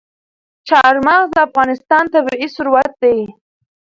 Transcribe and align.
چار 0.67 0.93
مغز 1.05 1.29
د 1.33 1.37
افغانستان 1.47 2.03
طبعي 2.13 2.47
ثروت 2.55 2.91
دی. 3.03 3.19